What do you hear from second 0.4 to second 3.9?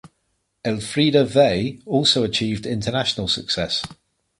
Elfriede Vey also achieved international success.